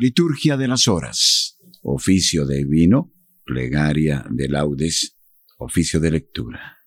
[0.00, 1.58] Liturgia de las horas.
[1.82, 3.12] Oficio de vino,
[3.44, 5.16] plegaria de laudes,
[5.58, 6.78] oficio de lectura.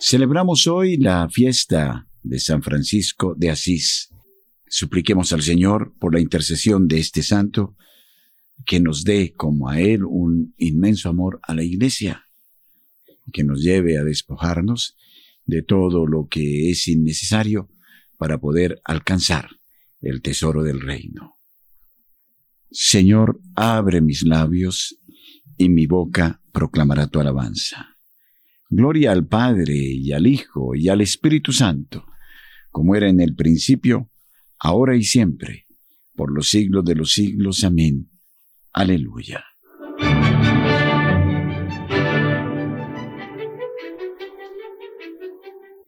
[0.00, 4.12] Celebramos hoy la fiesta de San Francisco de Asís.
[4.66, 7.76] Supliquemos al Señor por la intercesión de este santo
[8.66, 12.24] que nos dé como a Él un inmenso amor a la Iglesia,
[13.32, 14.96] que nos lleve a despojarnos
[15.46, 17.70] de todo lo que es innecesario
[18.18, 19.48] para poder alcanzar
[20.00, 21.36] el tesoro del reino.
[22.70, 24.98] Señor, abre mis labios
[25.56, 27.96] y mi boca proclamará tu alabanza.
[28.68, 32.04] Gloria al Padre y al Hijo y al Espíritu Santo,
[32.70, 34.10] como era en el principio,
[34.58, 35.66] ahora y siempre,
[36.14, 37.64] por los siglos de los siglos.
[37.64, 38.10] Amén.
[38.72, 39.42] Aleluya.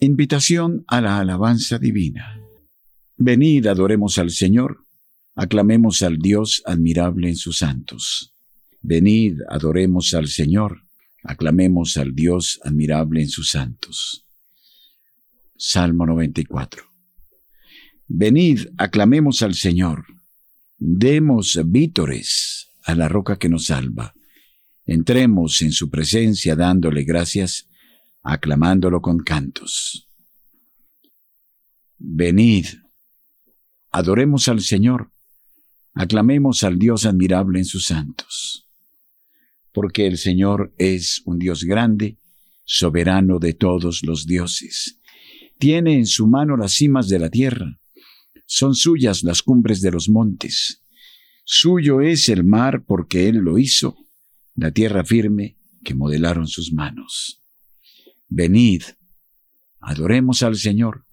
[0.03, 2.41] Invitación a la alabanza divina.
[3.19, 4.87] Venid, adoremos al Señor,
[5.35, 8.35] aclamemos al Dios admirable en sus santos.
[8.81, 10.87] Venid, adoremos al Señor,
[11.23, 14.27] aclamemos al Dios admirable en sus santos.
[15.55, 16.83] Salmo 94.
[18.09, 20.07] Venid, aclamemos al Señor,
[20.79, 24.15] demos vítores a la roca que nos salva.
[24.87, 27.70] Entremos en su presencia dándole gracias
[28.23, 30.09] aclamándolo con cantos.
[31.99, 32.67] Venid,
[33.91, 35.13] adoremos al Señor,
[35.95, 38.69] aclamemos al Dios admirable en sus santos,
[39.73, 42.19] porque el Señor es un Dios grande,
[42.65, 45.01] soberano de todos los dioses.
[45.59, 47.81] Tiene en su mano las cimas de la tierra,
[48.47, 50.83] son suyas las cumbres de los montes.
[51.45, 53.97] Suyo es el mar porque Él lo hizo,
[54.55, 57.40] la tierra firme que modelaron sus manos.
[58.33, 58.83] Venid,
[59.81, 61.05] adoremos al Señor,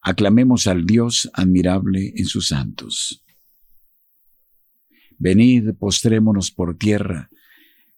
[0.00, 3.22] aclamemos al Dios admirable en sus santos.
[5.18, 7.28] Venid, postrémonos por tierra,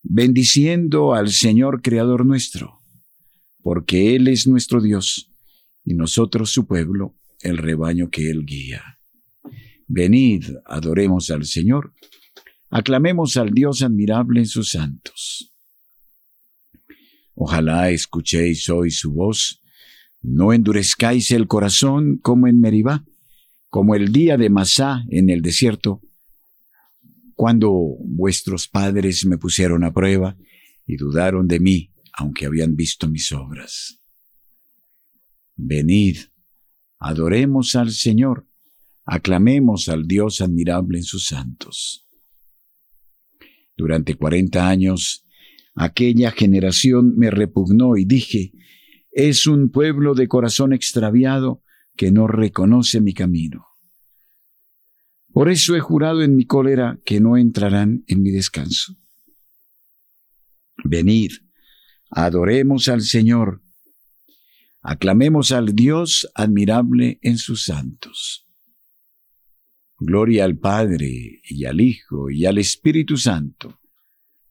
[0.03, 2.81] bendiciendo al Señor Creador nuestro,
[3.63, 5.33] porque Él es nuestro Dios,
[5.85, 8.99] y nosotros su pueblo, el rebaño que Él guía.
[9.87, 11.95] Venid, adoremos al Señor,
[12.71, 15.56] aclamemos al Dios admirable en sus santos.
[17.39, 19.63] Ojalá escuchéis hoy su voz,
[20.23, 23.05] no endurezcáis el corazón como en Meribá,
[23.69, 26.01] como el día de Masá en el desierto,
[27.35, 27.71] cuando
[28.01, 30.39] vuestros padres me pusieron a prueba
[30.87, 34.01] y dudaron de mí, aunque habían visto mis obras.
[35.57, 36.17] Venid,
[36.99, 38.49] adoremos al Señor,
[39.05, 42.09] aclamemos al Dios admirable en sus santos.
[43.77, 45.26] Durante cuarenta años
[45.77, 48.53] Aquella generación me repugnó y dije,
[49.13, 51.63] es un pueblo de corazón extraviado
[51.97, 53.67] que no reconoce mi camino.
[55.33, 58.97] Por eso he jurado en mi cólera que no entrarán en mi descanso.
[60.83, 61.33] Venid,
[62.09, 63.63] adoremos al Señor,
[64.81, 68.47] aclamemos al Dios admirable en sus santos.
[69.99, 73.79] Gloria al Padre y al Hijo y al Espíritu Santo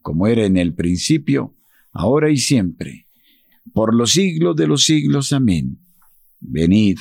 [0.05, 1.57] como era en el principio,
[1.91, 3.07] ahora y siempre,
[3.73, 5.33] por los siglos de los siglos.
[5.33, 5.79] Amén.
[6.39, 6.99] Venid,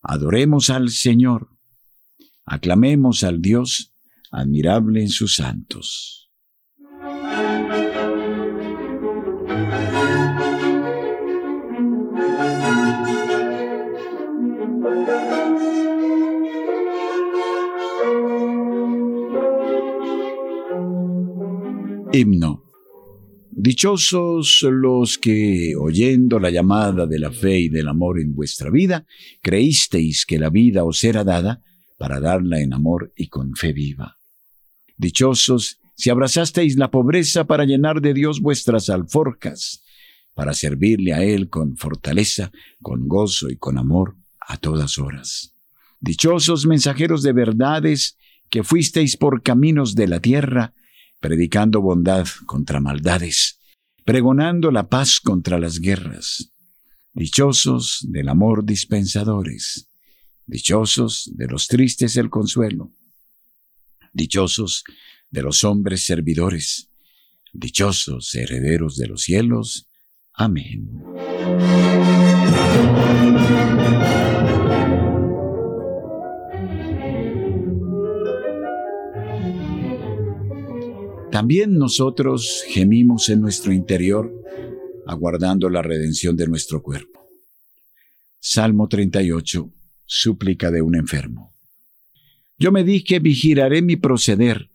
[0.00, 1.48] adoremos al Señor,
[2.44, 3.92] aclamemos al Dios
[4.30, 6.29] admirable en sus santos.
[22.12, 22.64] Himno.
[23.52, 29.06] Dichosos los que, oyendo la llamada de la fe y del amor en vuestra vida,
[29.40, 31.62] creísteis que la vida os era dada
[31.98, 34.18] para darla en amor y con fe viva.
[34.96, 39.84] Dichosos si abrazasteis la pobreza para llenar de Dios vuestras alforjas,
[40.34, 42.50] para servirle a Él con fortaleza,
[42.82, 45.54] con gozo y con amor a todas horas.
[46.00, 48.16] Dichosos mensajeros de verdades
[48.48, 50.74] que fuisteis por caminos de la tierra,
[51.20, 53.60] predicando bondad contra maldades,
[54.04, 56.52] pregonando la paz contra las guerras.
[57.12, 59.90] Dichosos del amor dispensadores,
[60.46, 62.92] dichosos de los tristes el consuelo,
[64.12, 64.84] dichosos
[65.30, 66.90] de los hombres servidores,
[67.52, 69.88] dichosos herederos de los cielos.
[70.32, 70.88] Amén.
[81.30, 84.32] También nosotros gemimos en nuestro interior,
[85.06, 87.28] aguardando la redención de nuestro cuerpo.
[88.40, 89.72] Salmo 38,
[90.04, 91.54] Súplica de un enfermo.
[92.58, 94.70] Yo me dije, vigilaré mi proceder,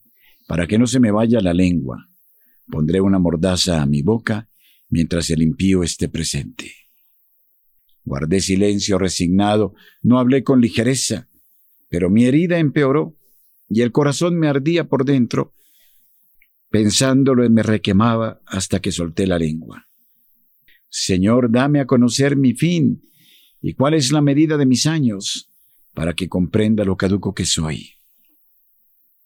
[0.48, 2.08] para que no se me vaya la lengua.
[2.68, 4.50] Pondré una mordaza a mi boca,
[4.88, 6.72] mientras el impío esté presente.
[8.06, 11.28] Guardé silencio resignado, no hablé con ligereza,
[11.90, 13.18] pero mi herida empeoró
[13.68, 15.54] y el corazón me ardía por dentro.
[16.70, 19.88] Pensándolo me requemaba hasta que solté la lengua.
[20.90, 23.02] Señor, dame a conocer mi fin
[23.62, 25.50] y cuál es la medida de mis años,
[25.94, 27.94] para que comprenda lo caduco que soy.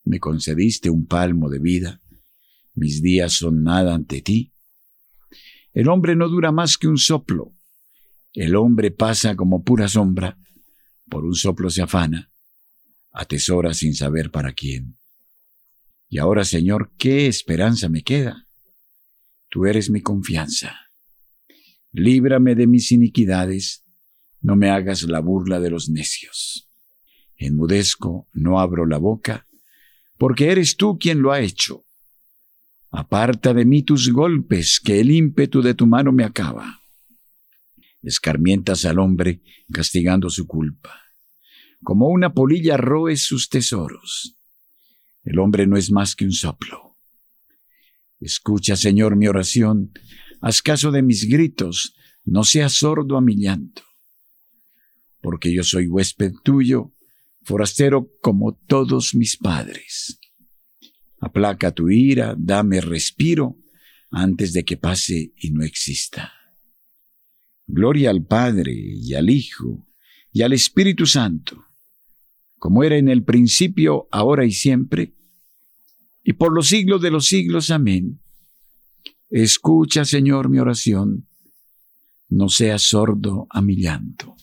[0.04, 2.02] Me concediste un palmo de vida,
[2.74, 4.54] mis días son nada ante ti.
[5.74, 7.54] El hombre no dura más que un soplo,
[8.34, 10.38] el hombre pasa como pura sombra,
[11.10, 12.32] por un soplo se afana,
[13.12, 14.99] atesora sin saber para quién.
[16.10, 18.48] Y ahora, Señor, ¿qué esperanza me queda?
[19.50, 20.76] Tú eres mi confianza.
[21.92, 23.86] Líbrame de mis iniquidades,
[24.42, 26.70] no me hagas la burla de los necios.
[27.38, 29.48] Enmudezco, no abro la boca,
[30.18, 31.86] porque eres tú quien lo ha hecho.
[32.92, 36.80] Aparta de mí tus golpes, que el ímpetu de tu mano me acaba
[38.02, 39.42] escarmientas al hombre,
[39.72, 41.02] castigando su culpa.
[41.84, 44.39] Como una polilla roes sus tesoros.
[45.24, 46.98] El hombre no es más que un soplo.
[48.20, 49.92] Escucha, Señor, mi oración,
[50.42, 51.96] haz caso de mis gritos,
[52.26, 53.84] no seas sordo a mi llanto.
[55.22, 56.94] Porque yo soy huésped tuyo,
[57.44, 60.20] forastero como todos mis padres.
[61.20, 63.58] Aplaca tu ira, dame respiro,
[64.12, 66.34] antes de que pase y no exista.
[67.68, 69.88] Gloria al Padre y al Hijo
[70.32, 71.66] y al Espíritu Santo,
[72.60, 75.16] como era en el principio, ahora y siempre,
[76.24, 77.72] y por los siglos de los siglos.
[77.72, 78.20] Amén.
[79.30, 81.28] Escucha, Señor, mi oración,
[82.28, 84.36] no seas sordo a mi llanto.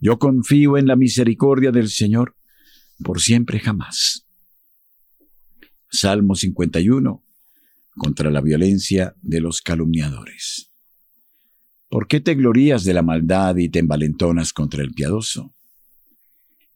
[0.00, 2.36] Yo confío en la misericordia del Señor
[3.02, 4.26] por siempre jamás.
[5.90, 7.22] Salmo 51
[7.96, 10.70] contra la violencia de los calumniadores.
[11.88, 15.53] ¿Por qué te glorías de la maldad y te envalentonas contra el piadoso?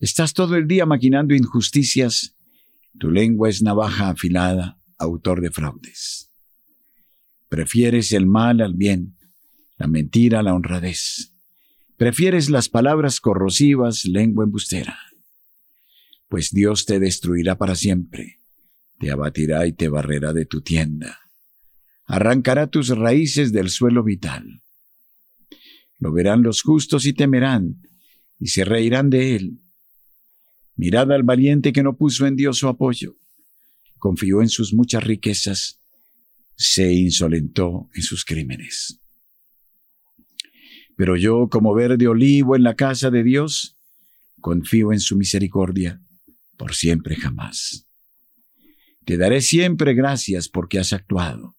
[0.00, 2.36] Estás todo el día maquinando injusticias,
[2.98, 6.30] tu lengua es navaja afilada, autor de fraudes.
[7.48, 9.16] Prefieres el mal al bien,
[9.76, 11.34] la mentira a la honradez.
[11.96, 14.98] Prefieres las palabras corrosivas, lengua embustera.
[16.28, 18.38] Pues Dios te destruirá para siempre,
[18.98, 21.18] te abatirá y te barrerá de tu tienda.
[22.04, 24.62] Arrancará tus raíces del suelo vital
[25.98, 27.82] lo verán los justos y temerán,
[28.38, 29.60] y se reirán de él.
[30.78, 33.16] Mirad al valiente que no puso en Dios su apoyo,
[33.98, 35.80] confió en sus muchas riquezas,
[36.54, 39.00] se insolentó en sus crímenes.
[40.96, 43.76] Pero yo, como verde olivo en la casa de Dios,
[44.40, 46.00] confío en su misericordia
[46.56, 47.88] por siempre jamás.
[49.04, 51.56] Te daré siempre gracias porque has actuado.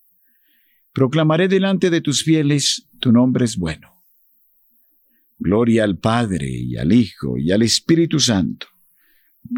[0.93, 4.01] Proclamaré delante de tus fieles, tu nombre es bueno.
[5.37, 8.67] Gloria al Padre y al Hijo y al Espíritu Santo,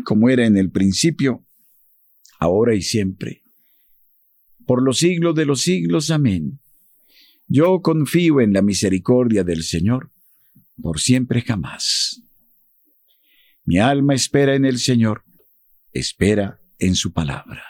[0.03, 1.45] como era en el principio,
[2.39, 3.43] ahora y siempre,
[4.65, 6.11] por los siglos de los siglos.
[6.11, 6.59] Amén.
[7.47, 10.11] Yo confío en la misericordia del Señor,
[10.81, 12.21] por siempre jamás.
[13.65, 15.23] Mi alma espera en el Señor,
[15.91, 17.63] espera en su palabra.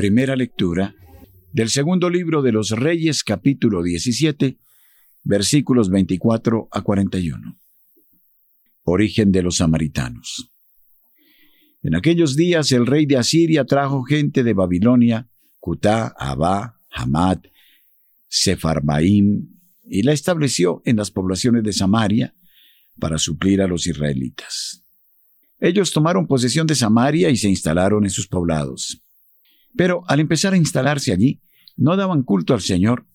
[0.00, 0.94] Primera lectura
[1.52, 4.56] del segundo libro de los Reyes capítulo 17
[5.24, 7.58] versículos 24 a 41.
[8.84, 10.50] Origen de los samaritanos.
[11.82, 15.28] En aquellos días el rey de Asiria trajo gente de Babilonia,
[15.58, 17.40] Cutá, Abá, Hamad,
[18.26, 19.50] Sefarbaim,
[19.84, 22.34] y la estableció en las poblaciones de Samaria
[22.98, 24.82] para suplir a los israelitas.
[25.58, 29.02] Ellos tomaron posesión de Samaria y se instalaron en sus poblados.
[29.76, 31.40] Pero al empezar a instalarse allí,
[31.76, 33.06] no daban culto al Señor,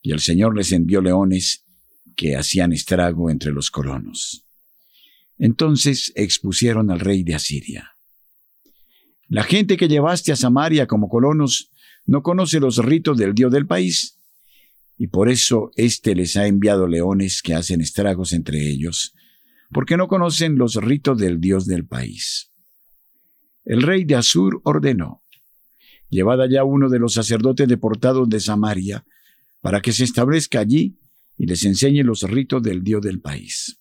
[0.00, 1.64] y el Señor les envió leones
[2.16, 4.44] que hacían estrago entre los colonos.
[5.38, 7.92] Entonces expusieron al rey de Asiria.
[9.28, 11.70] La gente que llevaste a Samaria como colonos
[12.06, 14.18] no conoce los ritos del Dios del país,
[14.96, 19.14] y por eso éste les ha enviado leones que hacen estragos entre ellos,
[19.70, 22.50] porque no conocen los ritos del Dios del país.
[23.64, 25.22] El rey de Asur ordenó,
[26.08, 29.04] llevad allá uno de los sacerdotes deportados de Samaria,
[29.60, 30.98] para que se establezca allí
[31.36, 33.80] y les enseñe los ritos del Dios del país.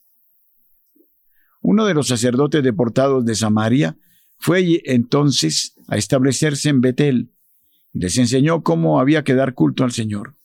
[1.62, 3.98] Uno de los sacerdotes deportados de Samaria
[4.40, 7.32] Fue entonces a establecerse en Betel
[7.92, 10.36] y les enseñó cómo había que dar culto al Señor.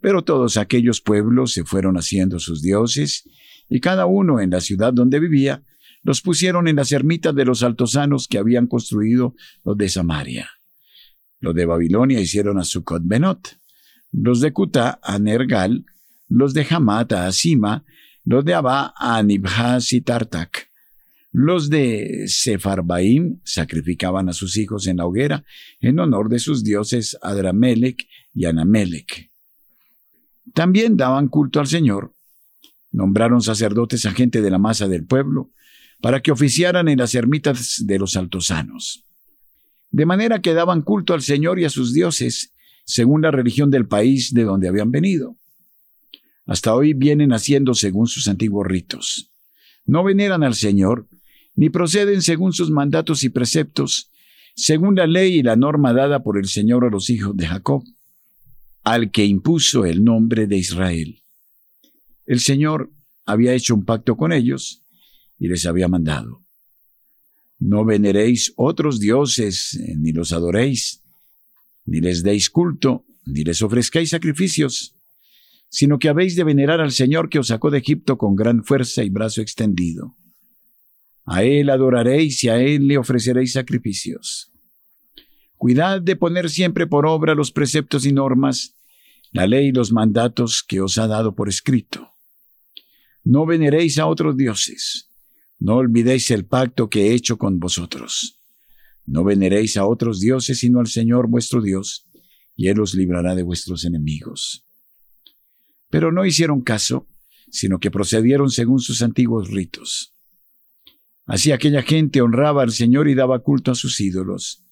[0.00, 3.28] Pero todos aquellos pueblos se fueron haciendo sus dioses,
[3.68, 5.64] y cada uno en la ciudad donde vivía
[6.06, 9.34] los pusieron en las ermitas de los altosanos que habían construido
[9.64, 10.48] los de Samaria.
[11.40, 13.58] Los de Babilonia hicieron a Sucot Benot,
[14.12, 15.84] los de Cutá a Nergal,
[16.28, 17.84] los de Hamat a Asima,
[18.22, 20.70] los de Abba a Nibhaz y Tartak.
[21.32, 25.44] Los de Sefarbaim sacrificaban a sus hijos en la hoguera
[25.80, 29.32] en honor de sus dioses Adramelech y Anamelech.
[30.54, 32.14] También daban culto al Señor.
[32.92, 35.50] Nombraron sacerdotes a gente de la masa del pueblo
[36.00, 39.04] para que oficiaran en las ermitas de los altosanos.
[39.90, 42.52] De manera que daban culto al Señor y a sus dioses,
[42.84, 45.36] según la religión del país de donde habían venido.
[46.46, 49.32] Hasta hoy vienen haciendo según sus antiguos ritos.
[49.84, 51.08] No veneran al Señor,
[51.56, 54.10] ni proceden según sus mandatos y preceptos,
[54.54, 57.82] según la ley y la norma dada por el Señor a los hijos de Jacob,
[58.84, 61.22] al que impuso el nombre de Israel.
[62.26, 62.92] El Señor
[63.24, 64.82] había hecho un pacto con ellos
[65.38, 66.44] y les había mandado.
[67.58, 71.02] No veneréis otros dioses, ni los adoréis,
[71.86, 74.96] ni les deis culto, ni les ofrezcáis sacrificios,
[75.68, 79.04] sino que habéis de venerar al Señor que os sacó de Egipto con gran fuerza
[79.04, 80.16] y brazo extendido.
[81.24, 84.52] A Él adoraréis y a Él le ofreceréis sacrificios.
[85.56, 88.76] Cuidad de poner siempre por obra los preceptos y normas,
[89.32, 92.12] la ley y los mandatos que os ha dado por escrito.
[93.24, 95.05] No veneréis a otros dioses,
[95.58, 98.40] no olvidéis el pacto que he hecho con vosotros.
[99.06, 102.06] No veneréis a otros dioses sino al Señor vuestro Dios,
[102.56, 104.64] y Él os librará de vuestros enemigos.
[105.90, 107.08] Pero no hicieron caso,
[107.50, 110.14] sino que procedieron según sus antiguos ritos.
[111.26, 114.64] Así aquella gente honraba al Señor y daba culto a sus ídolos,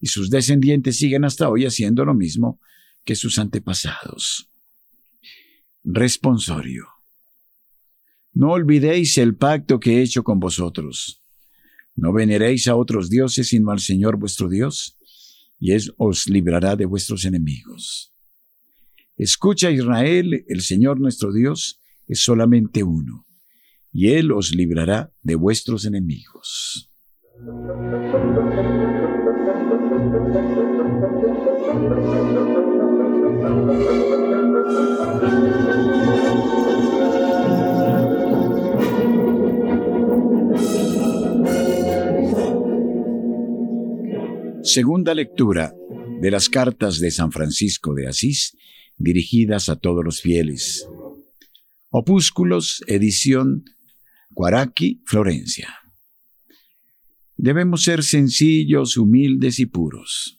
[0.00, 2.60] y sus descendientes siguen hasta hoy haciendo lo mismo
[3.04, 4.50] que sus antepasados.
[5.82, 6.97] Responsorio.
[8.38, 11.24] No olvidéis el pacto que he hecho con vosotros.
[11.96, 14.96] No veneréis a otros dioses sino al Señor vuestro Dios,
[15.58, 18.14] y Él os librará de vuestros enemigos.
[19.16, 23.26] Escucha Israel, el Señor nuestro Dios es solamente uno,
[23.90, 26.92] y Él os librará de vuestros enemigos.
[44.68, 45.72] Segunda lectura
[46.20, 48.54] de las cartas de San Francisco de Asís
[48.98, 50.86] dirigidas a todos los fieles.
[51.88, 53.64] Opúsculos, edición
[54.34, 55.74] Cuaraqui, Florencia.
[57.38, 60.38] Debemos ser sencillos, humildes y puros.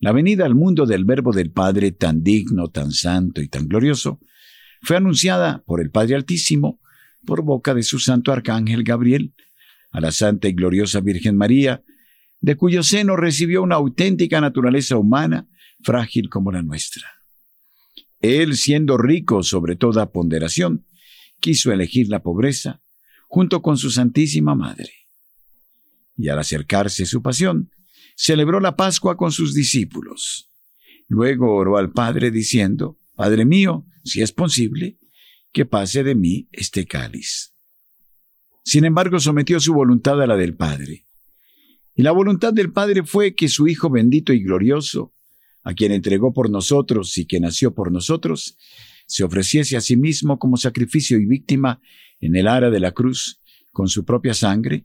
[0.00, 4.18] La venida al mundo del Verbo del Padre, tan digno, tan santo y tan glorioso,
[4.82, 6.80] fue anunciada por el Padre Altísimo
[7.24, 9.34] por boca de su santo arcángel Gabriel
[9.92, 11.84] a la Santa y Gloriosa Virgen María,
[12.40, 15.48] de cuyo seno recibió una auténtica naturaleza humana,
[15.82, 17.06] frágil como la nuestra.
[18.20, 20.86] Él, siendo rico sobre toda ponderación,
[21.40, 22.82] quiso elegir la pobreza
[23.28, 24.92] junto con su Santísima Madre.
[26.16, 27.70] Y al acercarse su pasión,
[28.16, 30.50] celebró la Pascua con sus discípulos.
[31.06, 34.98] Luego oró al Padre diciendo, Padre mío, si es posible,
[35.52, 37.54] que pase de mí este cáliz.
[38.64, 41.07] Sin embargo, sometió su voluntad a la del Padre
[41.98, 45.12] y la voluntad del Padre fue que su Hijo bendito y glorioso,
[45.64, 48.56] a quien entregó por nosotros y que nació por nosotros,
[49.08, 51.80] se ofreciese a sí mismo como sacrificio y víctima
[52.20, 53.40] en el ara de la cruz,
[53.72, 54.84] con su propia sangre,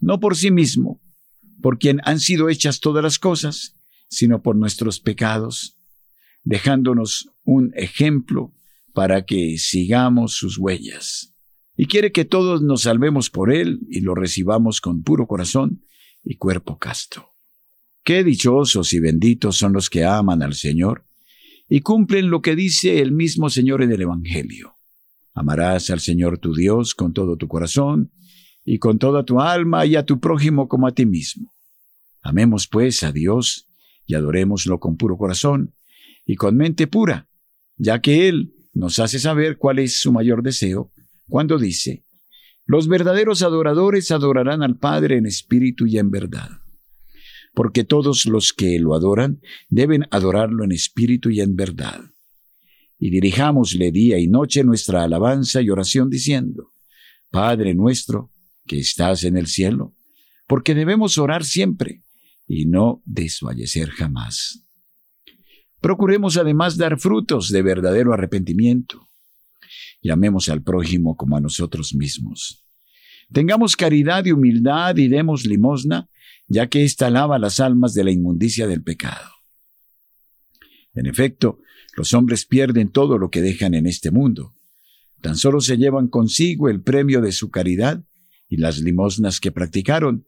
[0.00, 1.02] no por sí mismo,
[1.60, 3.76] por quien han sido hechas todas las cosas,
[4.08, 5.76] sino por nuestros pecados,
[6.42, 8.54] dejándonos un ejemplo
[8.94, 11.34] para que sigamos sus huellas.
[11.76, 15.82] Y quiere que todos nos salvemos por Él y lo recibamos con puro corazón,
[16.26, 17.30] y cuerpo casto.
[18.02, 21.06] Qué dichosos y benditos son los que aman al Señor
[21.68, 24.74] y cumplen lo que dice el mismo Señor en el Evangelio.
[25.34, 28.12] Amarás al Señor tu Dios con todo tu corazón
[28.64, 31.54] y con toda tu alma y a tu prójimo como a ti mismo.
[32.22, 33.68] Amemos pues a Dios
[34.04, 35.74] y adorémoslo con puro corazón
[36.24, 37.28] y con mente pura,
[37.76, 40.92] ya que Él nos hace saber cuál es su mayor deseo
[41.28, 42.04] cuando dice,
[42.66, 46.50] los verdaderos adoradores adorarán al Padre en espíritu y en verdad,
[47.54, 52.00] porque todos los que lo adoran deben adorarlo en espíritu y en verdad.
[52.98, 56.72] Y dirijámosle día y noche nuestra alabanza y oración diciendo,
[57.30, 58.32] Padre nuestro,
[58.66, 59.94] que estás en el cielo,
[60.46, 62.02] porque debemos orar siempre
[62.48, 64.64] y no desfallecer jamás.
[65.80, 69.08] Procuremos además dar frutos de verdadero arrepentimiento.
[70.06, 72.64] Llamemos al prójimo como a nosotros mismos.
[73.32, 76.08] Tengamos caridad y humildad y demos limosna,
[76.46, 79.28] ya que ésta lava las almas de la inmundicia del pecado.
[80.94, 81.58] En efecto,
[81.96, 84.54] los hombres pierden todo lo que dejan en este mundo.
[85.22, 88.04] Tan solo se llevan consigo el premio de su caridad
[88.48, 90.24] y las limosnas que practicaron,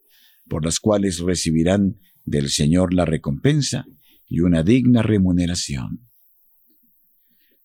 [0.49, 3.87] por las cuales recibirán del Señor la recompensa
[4.27, 6.08] y una digna remuneración.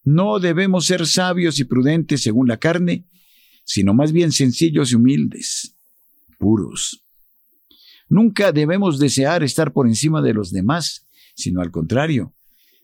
[0.03, 3.07] No debemos ser sabios y prudentes según la carne,
[3.63, 5.77] sino más bien sencillos y humildes,
[6.37, 7.05] puros.
[8.09, 12.35] Nunca debemos desear estar por encima de los demás, sino al contrario,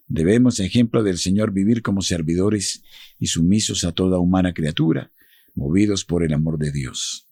[0.08, 2.84] debemos, ejemplo del Señor, vivir como servidores
[3.20, 5.12] y sumisos a toda humana criatura,
[5.56, 7.28] movidos por el amor de Dios.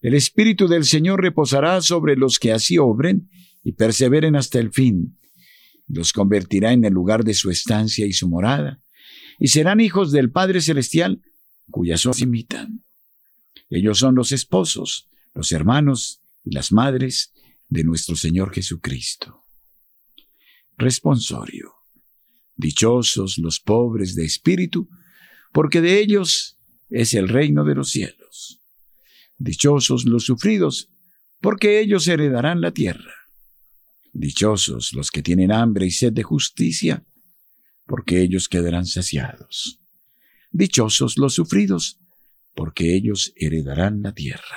[0.00, 3.30] El Espíritu del Señor reposará sobre los que así obren
[3.62, 5.18] y perseveren hasta el fin.
[5.86, 8.80] Los convertirá en el lugar de su estancia y su morada,
[9.38, 11.22] y serán hijos del Padre Celestial,
[11.70, 12.84] cuyas ojos imitan.
[13.70, 17.32] Ellos son los esposos, los hermanos y las madres
[17.68, 19.44] de nuestro Señor Jesucristo.
[20.76, 21.72] Responsorio.
[22.56, 24.88] Dichosos los pobres de espíritu,
[25.52, 28.60] porque de ellos es el reino de los cielos.
[29.38, 30.90] Dichosos los sufridos,
[31.40, 33.23] porque ellos heredarán la tierra.
[34.14, 37.04] Dichosos los que tienen hambre y sed de justicia,
[37.84, 39.80] porque ellos quedarán saciados.
[40.52, 41.98] Dichosos los sufridos,
[42.54, 44.56] porque ellos heredarán la tierra.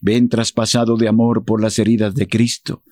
[0.00, 2.82] ven traspasado de amor por las heridas de Cristo,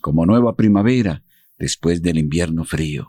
[0.00, 1.22] como nueva primavera
[1.58, 3.06] después del invierno frío.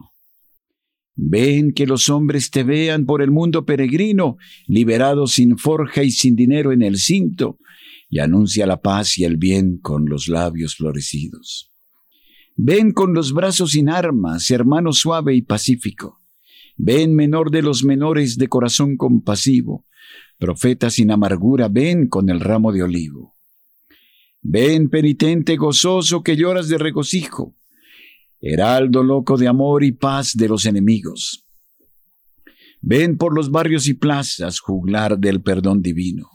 [1.16, 4.38] Ven que los hombres te vean por el mundo peregrino,
[4.68, 7.60] liberado sin forja y sin dinero en el cinto,
[8.10, 11.72] y anuncia la paz y el bien con los labios florecidos.
[12.56, 16.20] Ven con los brazos sin armas, hermano suave y pacífico.
[16.76, 19.86] Ven menor de los menores de corazón compasivo,
[20.38, 23.36] profeta sin amargura, ven con el ramo de olivo.
[24.42, 27.56] Ven, penitente gozoso que lloras de regocijo,
[28.40, 31.46] heraldo loco de amor y paz de los enemigos.
[32.82, 36.28] Ven por los barrios y plazas juglar del perdón divino.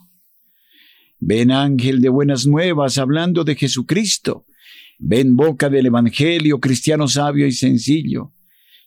[1.19, 4.45] Ven ángel de buenas nuevas hablando de Jesucristo.
[4.99, 8.33] Ven boca del Evangelio, cristiano sabio y sencillo.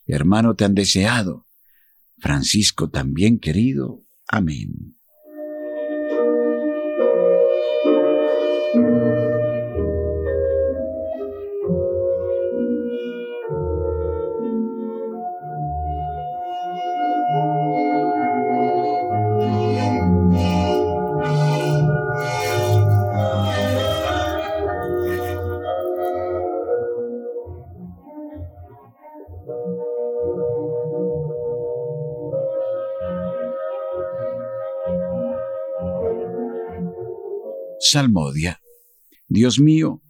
[0.07, 1.47] Hermano tan deseado,
[2.19, 4.05] Francisco también querido.
[4.27, 5.00] Amén.
[37.91, 38.61] Salmodia.
[39.27, 40.01] Dios mío,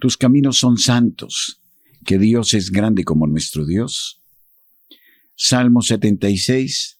[0.00, 1.62] tus caminos son santos,
[2.04, 4.20] que Dios es grande como nuestro Dios.
[5.36, 6.98] Salmo 76.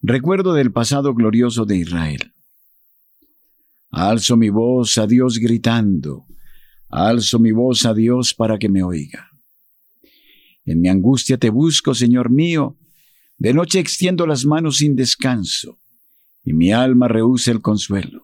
[0.00, 2.34] Recuerdo del pasado glorioso de Israel.
[3.90, 6.26] Alzo mi voz a Dios gritando,
[6.88, 9.28] alzo mi voz a Dios para que me oiga.
[10.64, 12.78] En mi angustia te busco, Señor mío,
[13.38, 15.80] de noche extiendo las manos sin descanso,
[16.44, 18.23] y mi alma rehúsa el consuelo.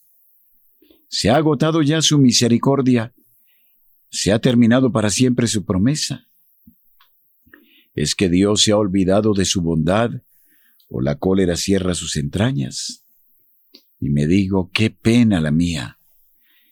[1.11, 3.13] Se ha agotado ya su misericordia,
[4.09, 6.25] se ha terminado para siempre su promesa.
[7.93, 10.09] ¿Es que Dios se ha olvidado de su bondad
[10.87, 13.03] o la cólera cierra sus entrañas?
[13.99, 15.97] Y me digo, qué pena la mía.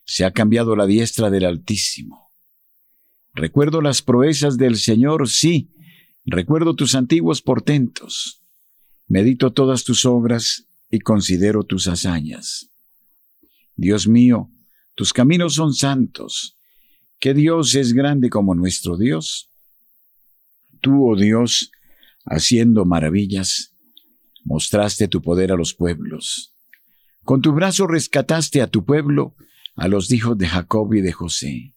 [0.06, 2.32] Se ha cambiado la diestra del Altísimo.
[3.34, 5.70] Recuerdo las proezas del Señor, sí,
[6.26, 8.42] recuerdo tus antiguos portentos.
[9.06, 12.69] Medito todas tus obras y considero tus hazañas.
[13.80, 14.52] Dios mío,
[14.94, 16.58] tus caminos son santos.
[17.18, 19.50] ¿Qué Dios es grande como nuestro Dios?
[20.82, 21.72] Tú, oh Dios,
[22.26, 23.74] haciendo maravillas,
[24.44, 26.54] mostraste tu poder a los pueblos.
[27.24, 29.36] Con tu brazo rescataste a tu pueblo,
[29.76, 31.76] a los hijos de Jacob y de José.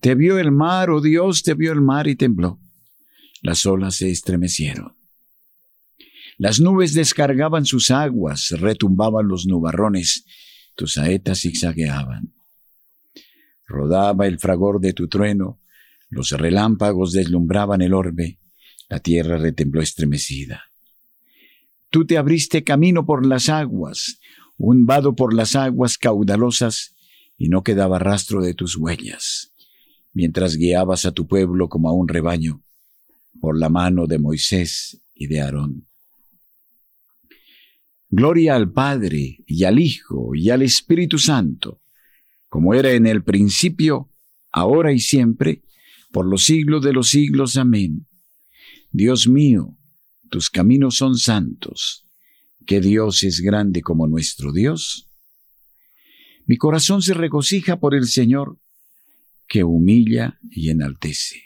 [0.00, 2.58] Te vio el mar, oh Dios, te vio el mar y tembló.
[3.40, 4.96] Las olas se estremecieron.
[6.38, 10.24] Las nubes descargaban sus aguas, retumbaban los nubarrones,
[10.76, 12.32] tus saetas zigzagueaban.
[13.66, 15.60] Rodaba el fragor de tu trueno,
[16.08, 18.38] los relámpagos deslumbraban el orbe,
[18.88, 20.62] la tierra retembló estremecida.
[21.90, 24.20] Tú te abriste camino por las aguas,
[24.56, 26.94] un vado por las aguas caudalosas,
[27.36, 29.52] y no quedaba rastro de tus huellas,
[30.12, 32.62] mientras guiabas a tu pueblo como a un rebaño,
[33.40, 35.86] por la mano de Moisés y de Aarón.
[38.08, 41.82] Gloria al Padre y al Hijo y al Espíritu Santo,
[42.48, 44.12] como era en el principio,
[44.52, 45.64] ahora y siempre,
[46.12, 47.56] por los siglos de los siglos.
[47.56, 48.06] Amén.
[48.92, 49.76] Dios mío,
[50.30, 52.06] tus caminos son santos.
[52.64, 55.08] ¿Qué Dios es grande como nuestro Dios?
[56.46, 58.60] Mi corazón se regocija por el Señor,
[59.48, 61.42] que humilla y enaltece.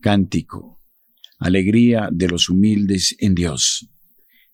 [0.00, 0.82] Cántico,
[1.38, 3.91] alegría de los humildes en Dios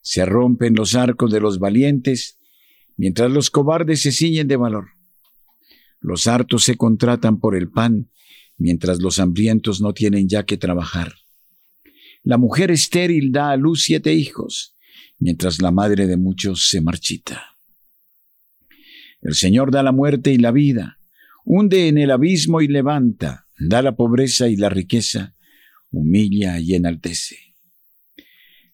[0.00, 2.38] Se rompen los arcos de los valientes,
[2.96, 4.88] mientras los cobardes se ciñen de valor.
[6.00, 8.10] Los hartos se contratan por el pan,
[8.56, 11.14] mientras los hambrientos no tienen ya que trabajar.
[12.22, 14.76] La mujer estéril da a luz siete hijos,
[15.18, 17.56] mientras la madre de muchos se marchita.
[19.20, 21.00] El Señor da la muerte y la vida,
[21.44, 25.34] hunde en el abismo y levanta, da la pobreza y la riqueza,
[25.90, 27.47] humilla y enaltece.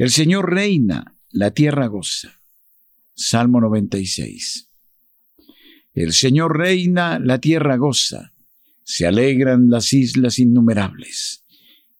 [0.00, 2.40] El Señor reina, la tierra goza.
[3.14, 4.70] Salmo 96.
[5.92, 8.32] El Señor reina, la tierra goza.
[8.82, 11.44] Se alegran las islas innumerables.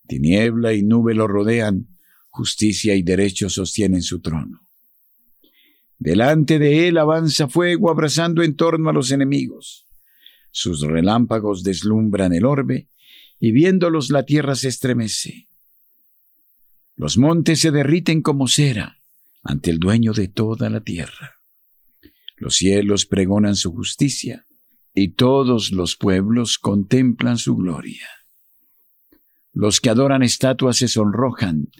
[0.08, 1.88] Tiniebla y nube lo rodean,
[2.30, 4.66] justicia y derecho sostienen su trono.
[5.98, 9.86] Delante de él avanza fuego abrazando en torno a los enemigos.
[10.52, 12.88] Sus relámpagos deslumbran el orbe,
[13.38, 15.49] y viéndolos la tierra se estremece.
[17.00, 18.98] Los montes se derriten como cera
[19.42, 21.36] ante el dueño de toda la tierra.
[22.36, 24.46] Los cielos pregonan su justicia
[24.92, 28.06] y todos los pueblos contemplan su gloria.
[29.54, 31.70] Los que adoran estatuas se sonrojan,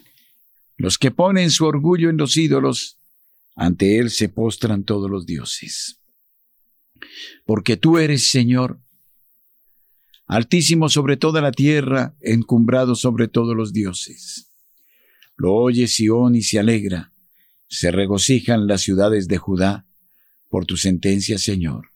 [0.75, 2.97] los que ponen su orgullo en los ídolos,
[3.55, 6.01] ante él se postran todos los dioses.
[7.45, 8.81] Porque tú eres Señor,
[10.25, 14.47] altísimo sobre toda la tierra, encumbrado sobre todos los dioses.
[15.35, 17.13] Lo oye Sión y se alegra.
[17.67, 19.87] Se regocijan las ciudades de Judá
[20.49, 21.91] por tu sentencia, Señor.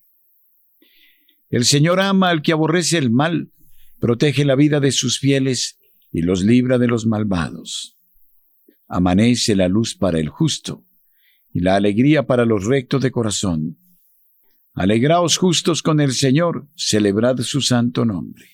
[1.49, 3.51] El Señor ama al que aborrece el mal,
[3.99, 5.77] protege la vida de sus fieles
[6.11, 7.97] y los libra de los malvados.
[8.87, 10.85] Amanece la luz para el justo
[11.53, 13.77] y la alegría para los rectos de corazón.
[14.73, 18.45] Alegraos justos con el Señor, celebrad su santo nombre.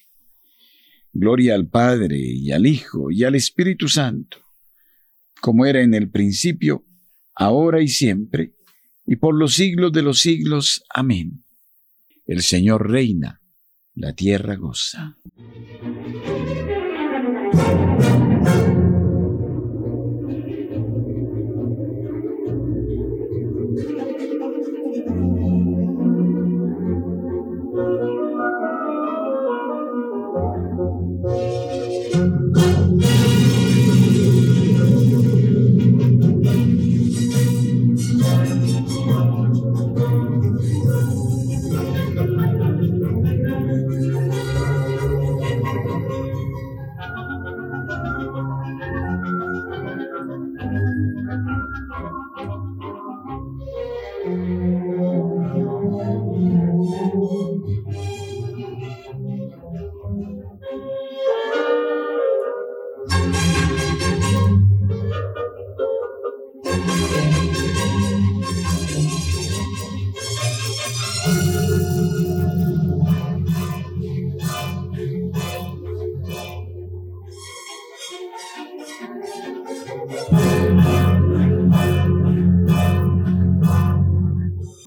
[1.13, 4.37] Gloria al Padre y al Hijo y al Espíritu Santo,
[5.41, 6.85] como era en el principio,
[7.35, 8.53] ahora y siempre,
[9.05, 10.83] y por los siglos de los siglos.
[10.93, 11.43] Amén.
[12.25, 13.41] El Señor reina,
[13.95, 15.17] la tierra goza.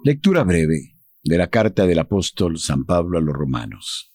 [0.05, 4.13] Lectura breve de la carta del apóstol San Pablo a los romanos.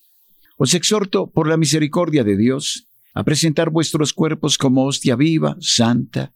[0.56, 6.32] Os exhorto, por la misericordia de Dios, a presentar vuestros cuerpos como hostia viva, santa,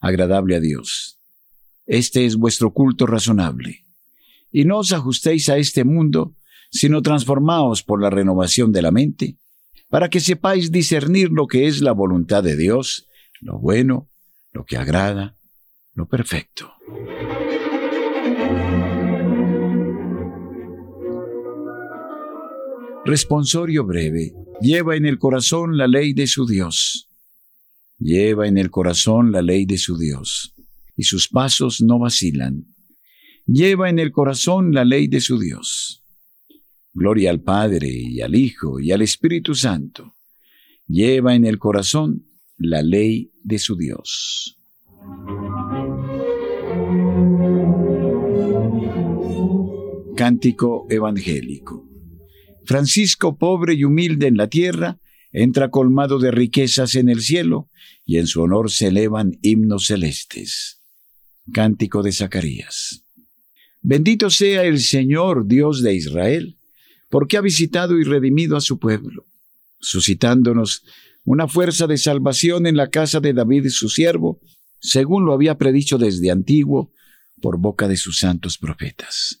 [0.00, 1.20] agradable a Dios.
[1.86, 3.86] Este es vuestro culto razonable.
[4.50, 6.34] Y no os ajustéis a este mundo,
[6.72, 9.38] sino transformaos por la renovación de la mente,
[9.88, 13.06] para que sepáis discernir lo que es la voluntad de Dios,
[13.40, 14.10] lo bueno,
[14.50, 15.38] lo que agrada,
[15.94, 16.72] lo perfecto.
[23.06, 24.32] Responsorio breve.
[24.60, 27.08] Lleva en el corazón la ley de su Dios.
[28.00, 30.56] Lleva en el corazón la ley de su Dios,
[30.96, 32.66] y sus pasos no vacilan.
[33.46, 36.02] Lleva en el corazón la ley de su Dios.
[36.92, 40.16] Gloria al Padre y al Hijo y al Espíritu Santo.
[40.88, 42.26] Lleva en el corazón
[42.58, 44.58] la ley de su Dios.
[50.16, 51.85] Cántico Evangélico.
[52.66, 54.98] Francisco, pobre y humilde en la tierra,
[55.32, 57.70] entra colmado de riquezas en el cielo,
[58.04, 60.80] y en su honor se elevan himnos celestes.
[61.52, 63.04] Cántico de Zacarías.
[63.82, 66.58] Bendito sea el Señor Dios de Israel,
[67.08, 69.26] porque ha visitado y redimido a su pueblo,
[69.78, 70.84] suscitándonos
[71.24, 74.40] una fuerza de salvación en la casa de David su siervo,
[74.80, 76.92] según lo había predicho desde antiguo
[77.40, 79.40] por boca de sus santos profetas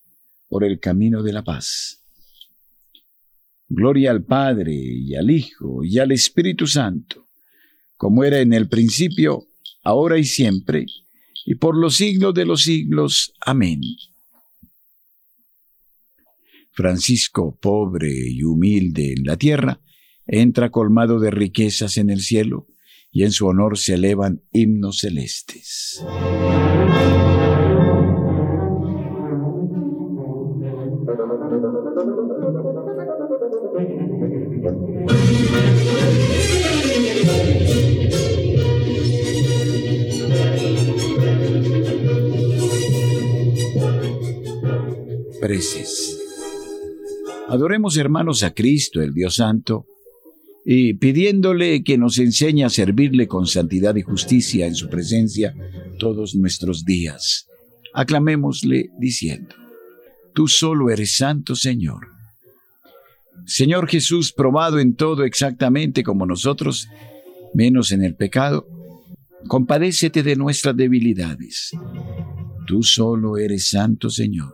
[0.51, 2.03] por el camino de la paz.
[3.69, 7.29] Gloria al Padre y al Hijo y al Espíritu Santo,
[7.95, 9.47] como era en el principio,
[9.81, 10.85] ahora y siempre,
[11.45, 13.31] y por los siglos de los siglos.
[13.39, 13.79] Amén.
[16.73, 19.79] Francisco, pobre y humilde en la tierra,
[20.27, 22.67] entra colmado de riquezas en el cielo,
[23.09, 26.03] y en su honor se elevan himnos celestes.
[45.41, 46.17] Preces.
[47.49, 49.85] Adoremos hermanos a Cristo, el Dios Santo,
[50.65, 55.53] y pidiéndole que nos enseñe a servirle con santidad y justicia en su presencia
[55.99, 57.47] todos nuestros días.
[57.93, 59.55] Aclamémosle diciendo,
[60.33, 62.07] Tú solo eres santo, Señor.
[63.45, 66.87] Señor Jesús, probado en todo exactamente como nosotros,
[67.53, 68.65] menos en el pecado,
[69.47, 71.71] compadécete de nuestras debilidades.
[72.65, 74.53] Tú solo eres santo, Señor.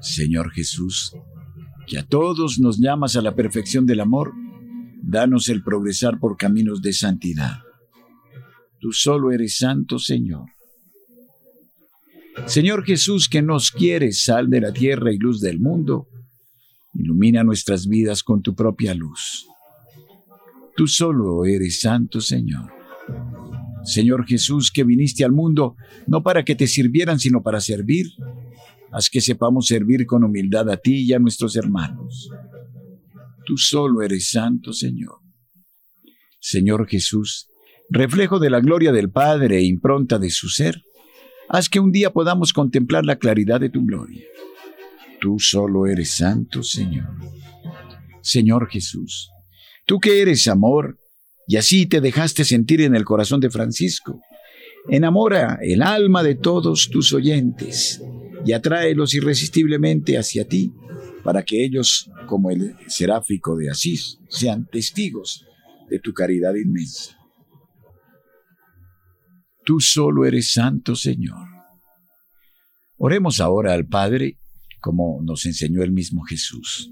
[0.00, 1.12] Señor Jesús,
[1.86, 4.32] que a todos nos llamas a la perfección del amor,
[5.02, 7.58] danos el progresar por caminos de santidad.
[8.78, 10.49] Tú solo eres santo, Señor.
[12.46, 16.08] Señor Jesús, que nos quieres, sal de la tierra y luz del mundo,
[16.94, 19.46] ilumina nuestras vidas con tu propia luz.
[20.76, 22.72] Tú solo eres santo, Señor.
[23.84, 28.06] Señor Jesús, que viniste al mundo no para que te sirvieran, sino para servir
[28.92, 32.28] Haz que sepamos servir con humildad a ti y a nuestros hermanos.
[33.46, 35.18] Tú solo eres santo, Señor.
[36.40, 37.48] Señor Jesús,
[37.88, 40.82] reflejo de la gloria del Padre e impronta de su ser,
[41.50, 44.22] haz que un día podamos contemplar la claridad de tu gloria.
[45.20, 47.08] Tú solo eres santo, Señor.
[48.22, 49.30] Señor Jesús,
[49.84, 50.98] tú que eres amor,
[51.48, 54.20] y así te dejaste sentir en el corazón de Francisco,
[54.88, 58.00] enamora el alma de todos tus oyentes
[58.44, 60.72] y atráelos irresistiblemente hacia ti,
[61.24, 65.44] para que ellos, como el seráfico de Asís, sean testigos
[65.88, 67.19] de tu caridad inmensa.
[69.70, 71.46] Tú solo eres santo, Señor.
[72.96, 74.40] Oremos ahora al Padre,
[74.80, 76.90] como nos enseñó el mismo Jesús.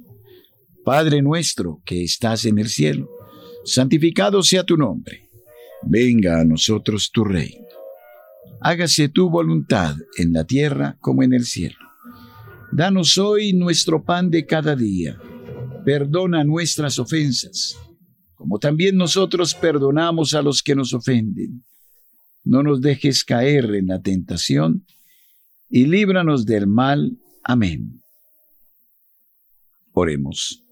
[0.85, 3.11] Padre nuestro que estás en el cielo,
[3.65, 5.29] santificado sea tu nombre.
[5.83, 7.67] Venga a nosotros tu reino
[8.61, 11.79] hágase tu voluntad en la tierra como en el cielo.
[12.71, 15.19] Danos hoy nuestro pan de cada día.
[15.85, 17.77] Perdona nuestras ofensas,
[18.37, 21.65] como también nosotros perdonamos a los que nos ofenden.
[22.49, 24.87] No nos dejes caer en la tentación
[25.69, 27.19] y líbranos del mal.
[27.45, 28.01] Amén.
[29.93, 30.65] Oremos.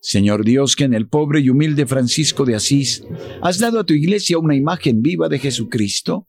[0.00, 3.02] Señor Dios, que en el pobre y humilde Francisco de Asís
[3.42, 6.28] has dado a tu iglesia una imagen viva de Jesucristo,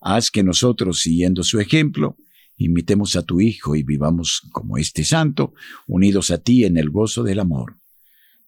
[0.00, 2.16] Haz que nosotros, siguiendo su ejemplo,
[2.56, 5.52] imitemos a tu Hijo y vivamos como este santo,
[5.86, 7.76] unidos a ti en el gozo del amor.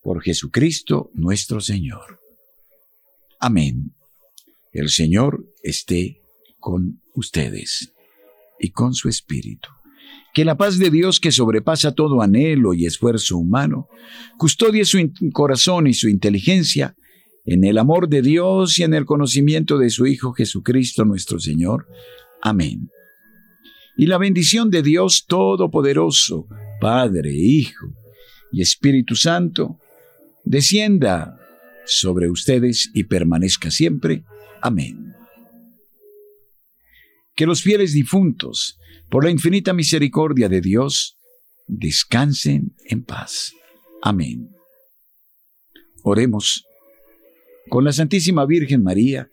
[0.01, 2.21] Por Jesucristo nuestro Señor.
[3.39, 3.93] Amén.
[4.73, 6.23] El Señor esté
[6.59, 7.93] con ustedes
[8.59, 9.69] y con su Espíritu.
[10.33, 13.89] Que la paz de Dios que sobrepasa todo anhelo y esfuerzo humano,
[14.39, 14.99] custodie su
[15.33, 16.97] corazón y su inteligencia
[17.45, 21.87] en el amor de Dios y en el conocimiento de su Hijo Jesucristo nuestro Señor.
[22.41, 22.89] Amén.
[23.97, 26.47] Y la bendición de Dios Todopoderoso,
[26.81, 27.89] Padre, Hijo
[28.51, 29.79] y Espíritu Santo,
[30.45, 31.39] descienda
[31.85, 34.25] sobre ustedes y permanezca siempre.
[34.63, 35.15] Amén.
[37.35, 38.79] Que los fieles difuntos,
[39.11, 41.19] por la infinita misericordia de Dios,
[41.67, 43.53] descansen en paz.
[44.03, 44.51] Amén.
[46.05, 46.65] Oremos
[47.69, 49.29] con la Santísima Virgen María,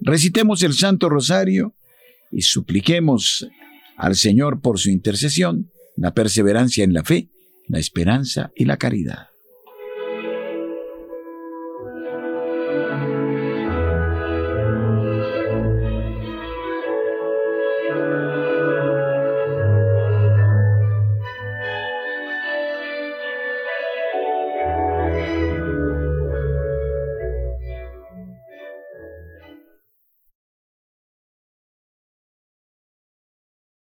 [0.00, 1.74] recitemos el Santo Rosario
[2.32, 3.48] y supliquemos
[3.96, 7.28] al Señor por su intercesión la perseverancia en la fe,
[7.68, 9.28] la esperanza y la caridad.